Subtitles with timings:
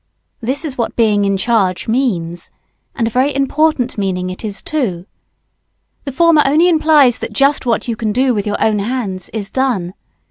[0.39, 2.49] This is what being "in charge" means.
[2.95, 5.05] And a very important meaning it is, too.
[6.05, 9.51] The former only implies that just what you can do with your own hands is
[9.51, 9.93] done.